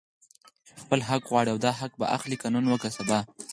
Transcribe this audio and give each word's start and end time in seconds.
خپل 0.81 0.99
حق 1.09 1.21
غواړي 1.31 1.49
او 1.51 1.57
دا 1.65 1.71
حق 1.79 1.91
به 1.99 2.05
اخلي، 2.17 2.37
که 2.41 2.47
نن 2.53 2.65
وو 2.67 2.77
که 2.83 2.89
سبا 2.97 3.19